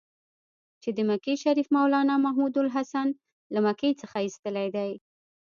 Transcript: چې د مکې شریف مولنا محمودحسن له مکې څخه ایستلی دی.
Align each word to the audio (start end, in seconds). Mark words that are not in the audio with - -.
چې 0.81 0.89
د 0.97 0.99
مکې 1.09 1.35
شریف 1.43 1.67
مولنا 1.75 2.15
محمودحسن 2.25 3.07
له 3.53 3.59
مکې 3.65 3.91
څخه 4.01 4.17
ایستلی 4.25 4.67
دی. 4.75 4.91